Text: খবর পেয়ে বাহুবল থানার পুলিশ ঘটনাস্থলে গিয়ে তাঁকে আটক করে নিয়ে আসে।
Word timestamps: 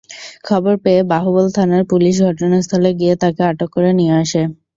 খবর 0.43 0.73
পেয়ে 0.83 1.01
বাহুবল 1.11 1.45
থানার 1.55 1.83
পুলিশ 1.91 2.15
ঘটনাস্থলে 2.27 2.89
গিয়ে 2.99 3.13
তাঁকে 3.21 3.41
আটক 3.51 3.69
করে 3.75 3.91
নিয়ে 3.99 4.13
আসে। 4.21 4.41